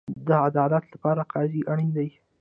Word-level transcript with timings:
د 0.27 0.29
عدالت 0.47 0.83
لپاره 0.93 1.21
قاضي 1.33 1.61
اړین 1.71 1.89
دی 1.97 2.07